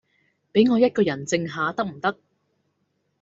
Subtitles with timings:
[0.51, 2.17] 比我一個人靜下得唔得